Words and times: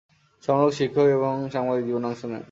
সমালোচক, 0.43 0.73
শিক্ষক 0.77 1.07
এবং 1.17 1.33
সাংবাদিক 1.53 1.83
জীবনে 1.85 2.07
অংশ 2.07 2.21
নেন। 2.25 2.39